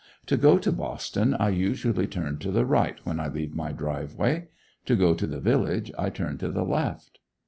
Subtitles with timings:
[0.25, 4.47] To go to Boston, I usually turn to the right when I leave my driveway;
[4.87, 7.19] to go to the village, I turn to the left.